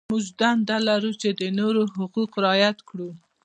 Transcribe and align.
موږ 0.11 0.25
دنده 0.39 0.77
لرو 0.87 1.11
چې 1.21 1.29
د 1.39 1.41
نورو 1.59 1.81
حقوق 1.97 2.31
رعایت 2.43 2.77
کړو. 2.89 3.09